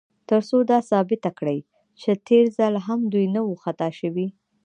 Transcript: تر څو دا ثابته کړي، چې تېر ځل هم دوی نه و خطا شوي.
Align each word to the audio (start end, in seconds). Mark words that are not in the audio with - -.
تر 0.29 0.41
څو 0.49 0.57
دا 0.71 0.79
ثابته 0.89 1.29
کړي، 1.39 1.59
چې 2.01 2.11
تېر 2.27 2.45
ځل 2.57 2.73
هم 2.87 2.99
دوی 3.13 3.25
نه 3.35 3.41
و 3.47 3.53
خطا 3.63 3.89
شوي. 3.99 4.27